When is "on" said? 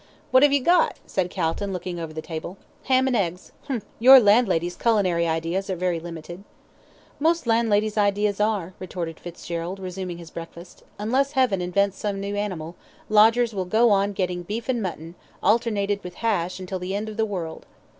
13.91-14.13